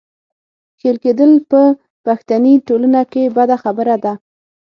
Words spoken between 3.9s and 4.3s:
ده.